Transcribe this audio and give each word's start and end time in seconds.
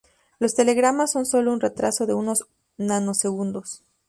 Los 0.39 0.55
telegramas 0.55 1.11
son 1.11 1.27
sólo 1.27 1.53
un 1.53 1.59
retraso 1.61 2.07
de 2.07 2.15
unos 2.15 2.47
nanosegundos. 2.75 3.83